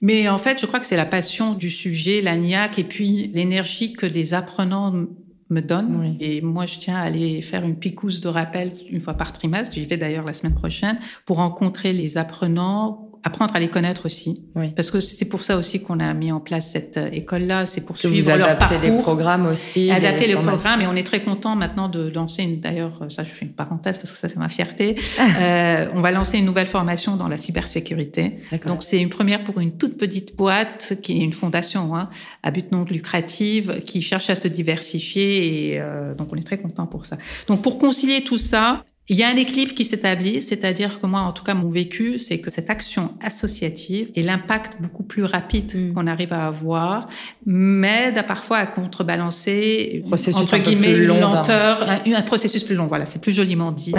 [0.00, 3.92] mais en fait, je crois que c'est la passion du sujet, l'agnac, et puis l'énergie
[3.92, 5.06] que les apprenants
[5.50, 6.16] me donnent.
[6.20, 9.74] Et moi, je tiens à aller faire une picousse de rappel une fois par trimestre.
[9.74, 14.44] J'y vais d'ailleurs la semaine prochaine pour rencontrer les apprenants apprendre à les connaître aussi.
[14.76, 17.82] Parce que c'est pour ça aussi qu'on a mis en place cette euh, école-là, c'est
[17.82, 18.78] pour suivre leur parcours.
[18.80, 19.90] les programmes aussi.
[19.90, 23.24] Adapter les, programmes et on est très content maintenant de lancer une, d'ailleurs, euh, ça
[23.24, 24.96] je fais une parenthèse parce que ça c'est ma fierté,
[25.40, 28.38] euh, on va lancer une nouvelle formation dans la cybersécurité.
[28.66, 32.08] Donc c'est une première pour une toute petite boîte qui est une fondation hein,
[32.42, 36.58] à but non lucratif qui cherche à se diversifier et euh, donc on est très
[36.58, 37.16] content pour ça.
[37.48, 41.22] Donc pour concilier tout ça, il y a un équilibre qui s'établit, c'est-à-dire que moi,
[41.22, 45.74] en tout cas, mon vécu, c'est que cette action associative et l'impact beaucoup plus rapide
[45.74, 45.94] mm.
[45.94, 47.08] qu'on arrive à avoir
[47.44, 52.86] m'aide à parfois à contrebalancer processus entre guillemets plus long lenteur, un, processus plus long.
[52.86, 53.92] Voilà, c'est plus joliment dit,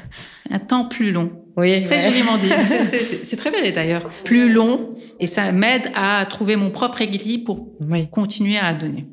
[0.50, 1.30] un temps plus long.
[1.58, 2.48] Oui, très joliment dit.
[3.22, 4.08] C'est très belle d'ailleurs.
[4.24, 7.68] Plus long et ça m'aide à trouver mon propre équilibre pour
[8.10, 9.04] continuer à donner.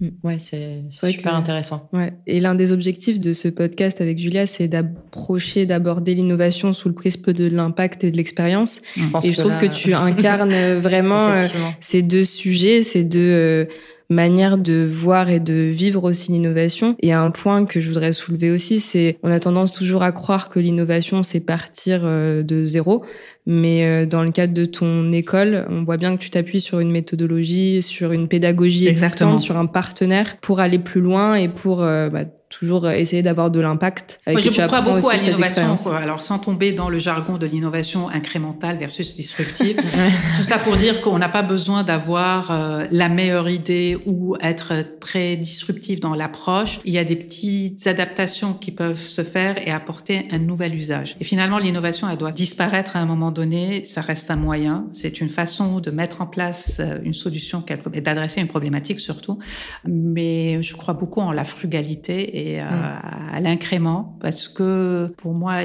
[0.00, 0.08] Mm.
[0.22, 1.88] Ouais, c'est super intéressant.
[1.92, 2.12] Ouais.
[2.26, 6.94] Et l'un des objectifs de ce podcast avec Julia, c'est d'approcher, d'aborder l'innovation sous le
[6.94, 8.80] prisme de l'impact et de l'expérience.
[9.22, 11.40] Et je trouve que tu incarnes vraiment euh,
[11.80, 13.64] ces deux sujets, ces deux euh,
[14.10, 16.96] manière de voir et de vivre aussi l'innovation.
[17.00, 20.48] Et un point que je voudrais soulever aussi, c'est on a tendance toujours à croire
[20.48, 23.04] que l'innovation c'est partir euh, de zéro,
[23.46, 26.80] mais euh, dans le cadre de ton école, on voit bien que tu t'appuies sur
[26.80, 31.82] une méthodologie, sur une pédagogie existante, sur un partenaire pour aller plus loin et pour
[31.82, 32.24] euh, bah,
[32.58, 34.20] toujours essayer d'avoir de l'impact.
[34.26, 35.74] Moi, je crois beaucoup à l'innovation.
[35.92, 39.76] Alors, sans tomber dans le jargon de l'innovation incrémentale versus disruptive,
[40.36, 44.72] tout ça pour dire qu'on n'a pas besoin d'avoir euh, la meilleure idée ou être
[45.00, 46.80] très disruptif dans l'approche.
[46.84, 51.16] Il y a des petites adaptations qui peuvent se faire et apporter un nouvel usage.
[51.20, 53.84] Et finalement, l'innovation, elle doit disparaître à un moment donné.
[53.84, 54.88] Ça reste un moyen.
[54.92, 59.38] C'est une façon de mettre en place euh, une solution et d'adresser une problématique surtout.
[59.86, 63.34] Mais je crois beaucoup en la frugalité et Mm.
[63.34, 65.60] à, l'incrément parce que pour moi,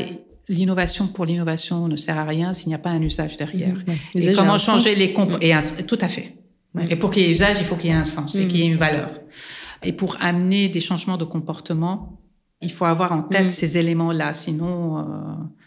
[0.47, 3.75] l'innovation pour l'innovation ne sert à rien s'il n'y a pas un usage derrière.
[3.75, 4.19] Mm.
[4.19, 5.43] Et comment changer les comp mm.
[5.43, 6.35] et tout à fait.
[6.89, 8.59] Et pour qu'il y ait usage, il faut qu'il y ait un sens et qu'il
[8.59, 9.09] y ait une valeur.
[9.83, 12.19] Et pour amener des changements de comportement,
[12.61, 14.99] il faut avoir en tête ces éléments-là, sinon.
[14.99, 15.03] Euh,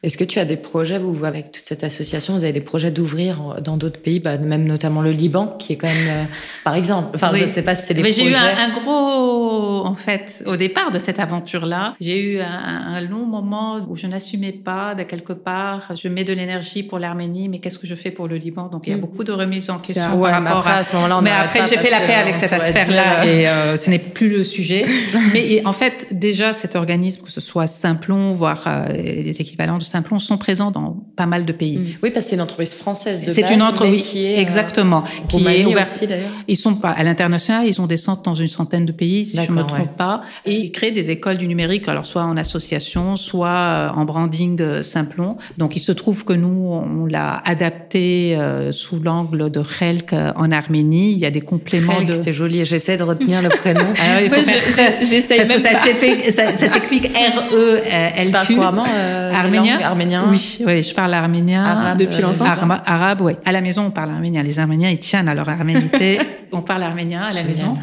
[0.02, 2.90] est-ce que tu as des projets, vous, avec toute cette association, vous avez des projets
[2.90, 6.24] d'ouvrir dans d'autres pays, bah, même notamment le Liban, qui est quand même, euh,
[6.64, 8.24] par exemple, enfin, je ne sais pas si c'est des Mais projets.
[8.24, 13.24] J'ai eu un, gros, en fait, au départ de cette aventure-là, j'ai eu un, long
[13.24, 15.92] moment où je n'assumais pas de quelque part.
[15.94, 18.68] Je mets de l'énergie pour l'Arménie, mais qu'est-ce que je fais pour le Liban?
[18.70, 19.00] Donc il y a mm.
[19.00, 20.83] beaucoup de remises en question par rapport à.
[20.83, 23.98] ce moment-là, mais après, j'ai fait la paix avec cette affaire-là, et euh, ce n'est
[23.98, 24.85] plus le sujet.
[25.33, 29.83] mais en fait, déjà cette organismes, que ce soit Simplon, voire euh, des équivalents de
[29.85, 31.97] Simplon, sont présents dans pas mal de pays.
[32.03, 35.47] Oui, parce que c'est une entreprise française de C'est une entreprise qui est exactement qui
[35.47, 35.90] est ouverte.
[36.03, 36.09] Aussi,
[36.49, 39.40] ils sont pas à l'international, ils ont des centres dans une centaine de pays, si
[39.42, 43.16] je me trompe pas, et ils créent des écoles du numérique, alors soit en association,
[43.16, 45.37] soit euh, en branding Simplon.
[45.59, 48.37] Donc il se trouve que nous on l'a adapté
[48.73, 51.12] sous l'angle de Helk en Arménie.
[51.12, 52.12] Il y a des compléments de.
[52.12, 52.64] C'est joli.
[52.64, 53.81] J'essaie de retenir le prénom.
[54.03, 55.85] Alors, il faut Moi, faire je- j'essaye Parce que même ça pas.
[55.87, 58.47] s'écrit- ça, ça s'écrit R-E-L-Q.
[58.47, 61.65] Tu couramment euh, Arménien Oui, oui, je parle arménien.
[61.65, 63.33] Arabe, Depuis euh, l'enfance arabe, oui.
[63.45, 64.43] À la maison, on parle arménien.
[64.43, 66.21] Les Arméniens, ils tiennent à leur arménité.
[66.53, 67.77] on parle arménien à la maison.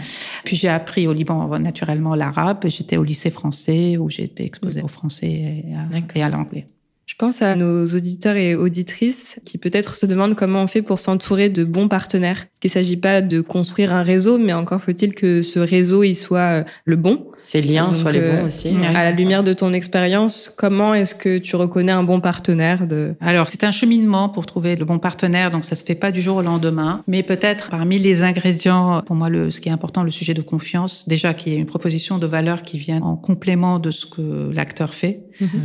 [0.44, 2.66] Puis j'ai appris au Liban, naturellement, l'arabe.
[2.68, 6.10] J'étais au lycée français où j'ai été exposée au français et à, D'accord.
[6.16, 6.66] et à l'anglais.
[7.10, 11.00] Je pense à nos auditeurs et auditrices qui peut-être se demandent comment on fait pour
[11.00, 12.46] s'entourer de bons partenaires.
[12.46, 16.04] Parce qu'il ne s'agit pas de construire un réseau, mais encore faut-il que ce réseau
[16.04, 17.26] il soit euh, le bon.
[17.36, 18.68] Ces liens Donc, soient les euh, bons aussi.
[18.70, 18.86] ouais.
[18.96, 23.16] À la lumière de ton expérience, comment est-ce que tu reconnais un bon partenaire de...
[23.22, 26.22] Alors, c'est un cheminement pour trouver le bon partenaire, donc ça se fait pas du
[26.22, 27.02] jour au lendemain.
[27.08, 30.44] Mais peut-être parmi les ingrédients, pour moi, le, ce qui est important, le sujet de
[30.44, 34.06] confiance, déjà qu'il y ait une proposition de valeur qui vient en complément de ce
[34.06, 35.24] que l'acteur fait.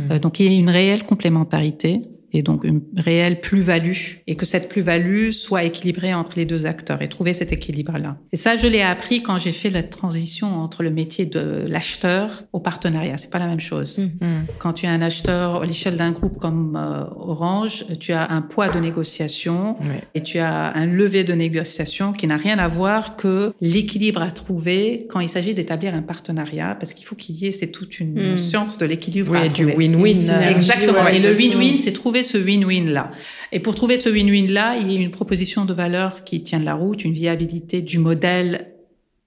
[0.09, 2.01] Euh, donc, il y ait une réelle complémentarité complémentarité
[2.35, 7.01] et donc une réelle plus-value et que cette plus-value soit équilibrée entre les deux acteurs
[7.01, 8.17] et trouver cet équilibre-là.
[8.33, 12.43] Et ça, je l'ai appris quand j'ai fait la transition entre le métier de l'acheteur
[12.53, 13.17] au partenariat.
[13.17, 13.99] C'est pas la même chose.
[13.99, 14.25] Mm.
[14.59, 18.41] Quand tu es un acheteur à l'échelle d'un groupe comme euh, Orange, tu as un
[18.41, 19.77] poids de négociation
[20.13, 24.31] et tu as un levier de négociation qui n'a rien à voir que l'équilibre à
[24.31, 27.99] trouver quand il s'agit d'établir un partenariat, parce qu'il faut qu'il y ait, c'est toute
[27.99, 28.37] une Mm.
[28.37, 30.49] science de l'équilibre Oui, à et du win-win.
[30.49, 31.07] Exactement.
[31.07, 33.11] et le win-win, c'est trouver ce win-win-là.
[33.51, 36.65] Et pour trouver ce win-win-là, il y a une proposition de valeur qui tient de
[36.65, 38.71] la route, une viabilité du modèle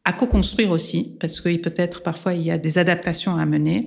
[0.05, 3.81] à co-construire aussi, parce que peut-être parfois il y a des adaptations à mener.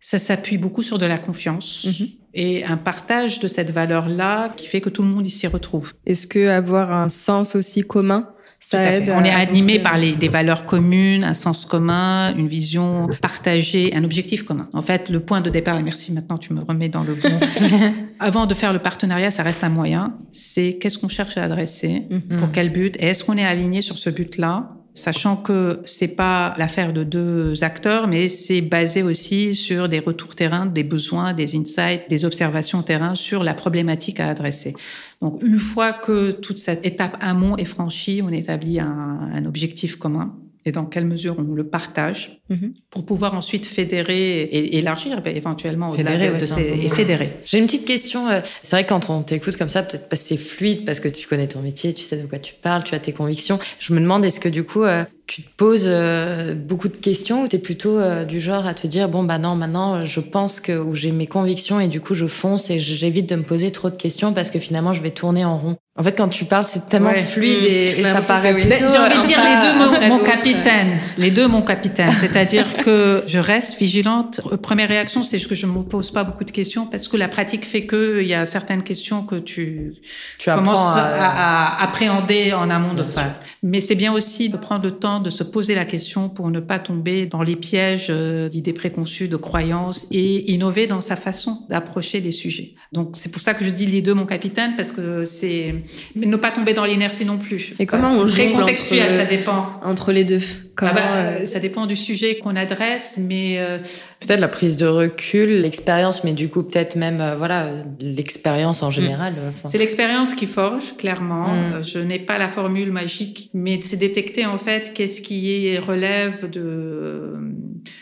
[0.00, 2.06] Ça s'appuie beaucoup sur de la confiance Mhm.
[2.34, 5.92] et un partage de cette valeur-là qui fait que tout le monde y s'y retrouve.
[6.06, 8.28] Est-ce que avoir un sens aussi commun,
[8.62, 13.08] ça aide On est animé par les, des valeurs communes, un sens commun, une vision
[13.22, 14.68] partagée, un objectif commun.
[14.74, 17.40] En fait, le point de départ, et merci maintenant tu me remets dans le bon,
[18.20, 22.06] avant de faire le partenariat, ça reste un moyen, c'est qu'est-ce qu'on cherche à adresser,
[22.10, 22.38] Mhm.
[22.38, 24.70] pour quel but, et est-ce qu'on est aligné sur ce but-là?
[25.00, 30.34] Sachant que c'est pas l'affaire de deux acteurs, mais c'est basé aussi sur des retours
[30.34, 34.74] terrain, des besoins, des insights, des observations terrain sur la problématique à adresser.
[35.22, 39.96] Donc, une fois que toute cette étape amont est franchie, on établit un, un objectif
[39.96, 40.26] commun
[40.66, 42.74] et dans quelle mesure on le partage Mhm.
[42.90, 46.88] pour pouvoir ensuite fédérer et élargir ben, éventuellement au-delà Fédérer, de, ouais, de ces, et
[46.88, 47.32] fédérer.
[47.44, 48.28] J'ai une petite question.
[48.28, 51.00] euh, C'est vrai que quand on t'écoute comme ça, peut-être parce que c'est fluide, parce
[51.00, 53.58] que tu connais ton métier, tu sais de quoi tu parles, tu as tes convictions.
[53.78, 57.44] Je me demande, est-ce que du coup, euh, tu te poses euh, beaucoup de questions
[57.44, 60.18] ou tu es plutôt euh, du genre à te dire, bon, bah non, maintenant, je
[60.18, 63.44] pense que ou j'ai mes convictions et du coup, je fonce et j'évite de me
[63.44, 65.76] poser trop de questions parce que finalement, je vais tourner en rond.
[65.98, 67.22] En fait, quand tu parles, c'est tellement Ouais.
[67.22, 68.00] fluide Mmh.
[68.00, 68.66] et, ça paraît que oui.
[68.66, 70.98] plutôt J'ai envie de un dire les deux, mon, capitaine.
[71.18, 72.10] Les deux, mon capitaine.
[72.12, 74.40] C'est-à-dire que je reste vigilante.
[74.50, 77.16] Euh, Première réaction, c'est que je ne me pose pas beaucoup de questions parce que
[77.16, 79.92] la pratique fait que il y a certaines questions que tu,
[80.38, 83.38] Tu commences à- à, à appréhender en amont de phase.
[83.62, 86.60] Mais c'est bien aussi de prendre le temps de se poser la question pour ne
[86.60, 91.58] pas tomber dans les pièges euh, d'idées préconçues, de croyances et innover dans sa façon
[91.68, 92.74] d'approcher les sujets.
[92.92, 95.74] Donc c'est pour ça que je dis les deux, mon capitaine, parce que c'est
[96.16, 97.74] ne pas tomber dans l'inertie non plus.
[97.78, 99.66] Et comment on très jongle contextuel, entre- ça dépend.
[99.82, 100.40] Entre les deux?
[100.80, 103.78] Comment, Ah bah, euh, Ça dépend du sujet qu'on adresse, mais euh,
[104.20, 108.82] Peut-être la prise de recul, l'expérience, mais du coup, peut-être même, euh, voilà, euh, l'expérience
[108.82, 109.34] en général.
[109.38, 109.68] euh, enfin.
[109.68, 111.48] c'est l'expérience qui forge, clairement.
[111.48, 111.72] Mm.
[111.74, 116.48] Euh, Je n'ai pas la formule magique, mais c'est détecter en fait qu'est-ce qui relève
[116.50, 117.30] de...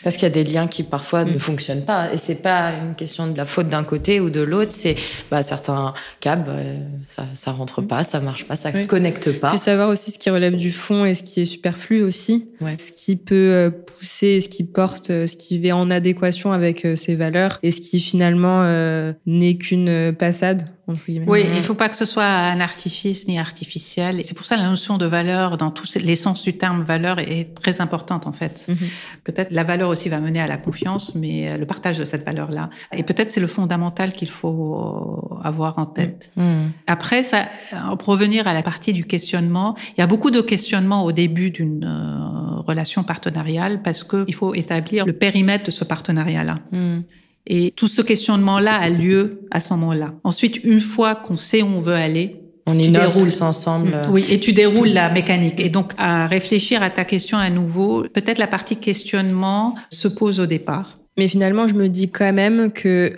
[0.03, 1.33] Parce qu'il y a des liens qui parfois Mm.
[1.33, 2.13] ne fonctionnent pas.
[2.13, 4.71] Et c'est pas une question de la faute d'un côté ou de l'autre.
[4.71, 4.95] C'est
[5.31, 6.75] bah, certains câbles, euh,
[7.15, 8.81] ça, ça rentre pas, ça marche pas, ça Oui.
[8.83, 9.49] se connecte pas.
[9.49, 12.47] Puis savoir aussi ce qui relève du fond et ce qui est superflu aussi.
[12.61, 12.68] Ouais.
[12.77, 16.85] Ce qui peut euh, pousser, ce qui porte, euh, ce qui est en adéquation avec
[16.85, 18.63] euh, ses valeurs et ce qui finalement
[19.25, 21.27] n'est qu'une passade, entre.
[21.27, 21.55] Oui, Mhm.
[21.55, 24.19] il faut pas que ce soit un artifice ni artificiel.
[24.19, 27.53] Et c'est pour ça la notion de valeur, dans tout l'essence du terme valeur, est
[27.55, 28.65] très importante en fait.
[28.67, 28.77] Mhm.
[29.23, 32.25] Peut-être la valeur aussi va mener à la confiance, mais euh, le partage de cette
[32.25, 32.69] valeur-là.
[32.93, 36.31] Et peut-être c'est le fondamental qu'il faut avoir en tête.
[36.35, 36.69] Hmm.
[36.87, 40.41] Après, ça, euh, pour revenir à la partie du questionnement, il y a beaucoup de
[40.41, 45.71] questionnements au début d'une euh, relation partenariale parce que il faut établir le périmètre de
[45.71, 46.55] ce partenariat-là.
[46.71, 47.01] Hmm.
[47.47, 50.13] Et tout ce questionnement-là a lieu à ce moment-là.
[50.23, 52.35] Ensuite, une fois qu'on sait où on veut aller,
[52.67, 53.29] On Tu innove déroules.
[53.29, 53.93] tous ensemble.
[53.95, 55.59] euh, oui, et tu déroules la mécanique.
[55.59, 60.39] Et donc, à réfléchir à ta question à nouveau, peut-être la partie questionnement se pose
[60.39, 60.99] au départ.
[61.17, 63.13] Mais finalement, je me dis quand même que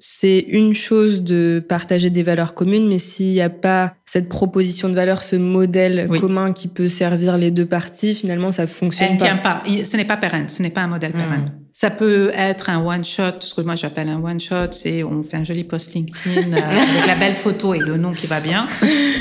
[0.00, 4.88] c'est une chose de partager des valeurs communes, mais s'il n'y a pas cette proposition
[4.88, 9.18] de valeur, ce modèle commun qui peut servir les deux parties, finalement, ça fonctionne Elle
[9.18, 9.24] pas.
[9.24, 9.62] tient pas.
[9.84, 10.48] Ce n'est pas pérenne.
[10.48, 11.52] Ce n'est pas un modèle pérenne.
[11.80, 13.40] Ça peut être un one shot.
[13.40, 16.56] Ce que moi j'appelle un one shot, c'est on fait un joli post LinkedIn euh,
[16.62, 18.68] avec la belle photo et le nom qui va bien.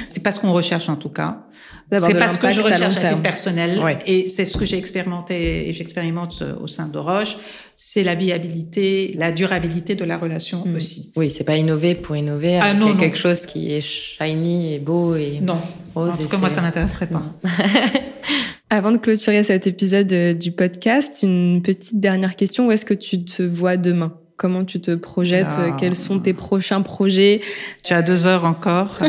[0.09, 1.45] C'est pas ce qu'on recherche en tout cas.
[1.89, 3.81] C'est pas ce que je recherche à, titre personnel.
[4.05, 7.37] Et c'est ce que j'ai expérimenté et j'expérimente au sein de Roche.
[7.77, 10.75] C'est la viabilité, la durabilité de la relation mm.
[10.75, 11.13] aussi.
[11.15, 12.59] Oui, c'est pas innover pour innover.
[12.61, 15.61] Ah, non, quelque chose qui est shiny et beau et non.
[15.95, 16.11] Rose.
[16.11, 17.23] En tout cas, moi, ça m'intéresserait pas.
[18.71, 22.67] Avant de clôturer cet épisode euh, du podcast, une petite dernière question.
[22.67, 24.13] Où est-ce que tu te vois demain?
[24.37, 25.47] Comment tu te projettes?
[25.49, 25.71] Ah.
[25.71, 27.41] Quels sont tes prochains projets?
[27.83, 28.99] Tu as deux heures encore.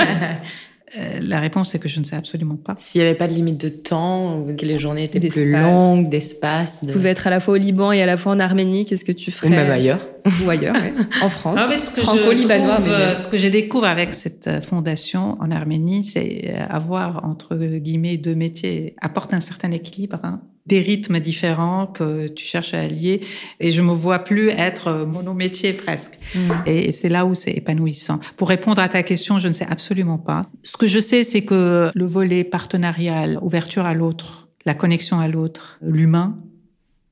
[0.98, 2.74] Euh, la réponse est que je ne sais absolument pas.
[2.78, 6.08] S'il n'y avait pas de limite de temps, ou que les journées étaient plus longues,
[6.08, 6.84] d'espace.
[6.86, 9.04] Tu pouvais être à la fois au Liban et à la fois en Arménie, qu'est-ce
[9.04, 10.00] que tu ferais Ou même ailleurs.
[10.44, 10.76] Ou ailleurs,
[11.22, 11.58] en France.
[11.58, 12.80] Non, mais ce que franco-libanois.
[12.80, 18.16] Euh, ce que j'ai découvert avec cette euh, fondation en Arménie, c'est avoir, entre guillemets,
[18.16, 20.18] deux métiers apporte un certain équilibre.
[20.22, 23.20] Hein des rythmes différents que tu cherches à allier.
[23.58, 26.12] Et je me vois plus être monométier presque.
[26.34, 26.50] Mm.
[26.66, 28.20] Et c'est là où c'est épanouissant.
[28.36, 30.42] Pour répondre à ta question, je ne sais absolument pas.
[30.62, 35.26] Ce que je sais, c'est que le volet partenarial, ouverture à l'autre, la connexion à
[35.26, 36.38] l'autre, l'humain,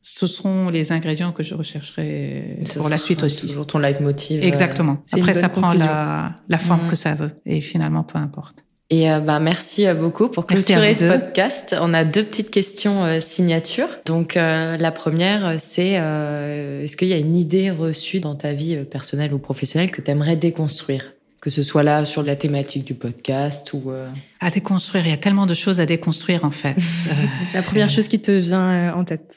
[0.01, 3.49] ce seront les ingrédients que je rechercherai pour la suite aussi.
[3.49, 4.43] Toujours ton leitmotiv.
[4.43, 5.03] Exactement.
[5.13, 6.91] Après, ça prend la, la forme mm.
[6.91, 7.33] que ça veut.
[7.45, 8.65] Et finalement, peu importe.
[8.91, 11.77] Et euh, bah, merci euh, beaucoup pour clôturer ce podcast.
[11.79, 13.89] On a deux petites questions euh, signature.
[14.07, 19.35] Donc la première, c'est est-ce qu'il y a une idée reçue dans ta vie personnelle
[19.35, 21.13] ou professionnelle que tu aimerais déconstruire?
[21.41, 23.93] Que ce soit là sur la thématique du podcast ou
[24.41, 26.75] à déconstruire, il y a tellement de choses à déconstruire en fait.
[27.55, 29.37] la première chose qui te vient en tête.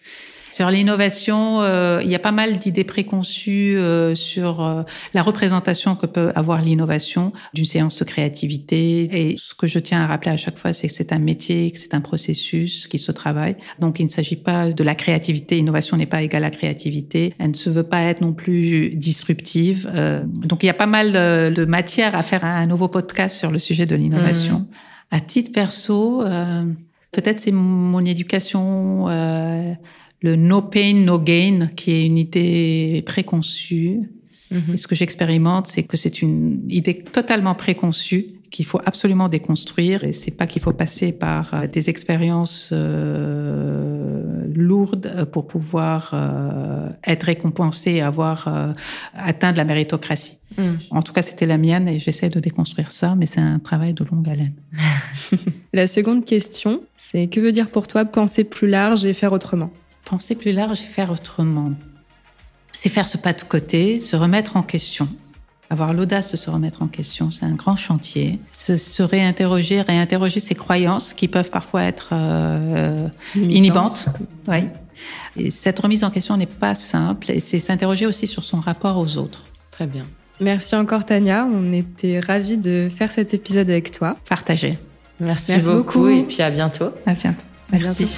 [0.52, 4.84] Sur l'innovation, euh, il y a pas mal d'idées préconçues euh, sur euh,
[5.14, 9.32] la représentation que peut avoir l'innovation d'une séance de créativité.
[9.32, 11.72] Et ce que je tiens à rappeler à chaque fois, c'est que c'est un métier,
[11.72, 13.56] que c'est un processus qui se travaille.
[13.80, 15.58] Donc, il ne s'agit pas de la créativité.
[15.58, 17.34] Innovation n'est pas égale à créativité.
[17.40, 19.90] Elle ne se veut pas être non plus disruptive.
[20.26, 21.14] donc, il y a pas mal
[21.54, 24.60] de, matière à faire un nouveau podcast sur le sujet de l'innovation.
[24.60, 24.68] Mmh.
[25.12, 26.24] À titre perso,
[27.12, 29.08] peut-être c'est mon éducation
[30.22, 34.02] le no pain, no gain, qui est une idée préconçue.
[34.52, 34.74] Mhm.
[34.74, 40.04] Et ce que j'expérimente, c'est que c'est une idée totalement préconçue qu'il faut absolument déconstruire.
[40.04, 46.90] Et c'est pas qu'il faut passer par euh, des expériences euh, lourdes pour pouvoir euh,
[47.06, 48.74] être récompensé et avoir euh,
[49.16, 50.38] atteint de la méritocratie.
[50.58, 50.80] Mhm.
[50.92, 53.94] En tout cas, c'était la mienne et j'essaie de déconstruire ça, mais c'est un travail
[53.94, 54.54] de longue haleine.
[55.74, 59.72] la seconde question, c'est que veut dire pour toi penser plus large et faire autrement?
[60.12, 61.72] Penser plus large et faire autrement.
[62.74, 65.08] C'est faire ce pas de côté, se remettre en question.
[65.70, 68.38] Avoir l'audace de se remettre en question, c'est un grand chantier.
[68.52, 74.08] Se, réinterroger, réinterroger ses croyances qui peuvent parfois être euh, inhibantes.
[75.38, 78.98] Et cette remise en question n'est pas simple et c'est s'interroger aussi sur son rapport
[78.98, 79.46] aux autres.
[79.72, 80.06] Très bien.
[80.42, 84.18] Merci encore Tania, on était ravis de faire cet épisode avec toi.
[84.28, 84.78] Partager.
[85.22, 86.90] Merci, beaucoup, et puis à bientôt.
[87.06, 87.46] À bientôt.
[87.72, 88.18] Merci.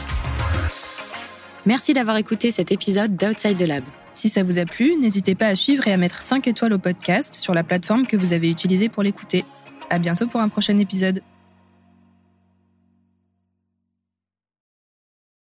[1.65, 3.85] Merci d'avoir écouté cet épisode d'Outside the Lab.
[4.13, 6.77] Si ça vous a plu, n'hésitez pas à suivre et à mettre 5 étoiles au
[6.77, 9.45] podcast sur la plateforme que vous avez utilisée pour l'écouter.
[9.89, 11.21] À bientôt pour un prochain épisode.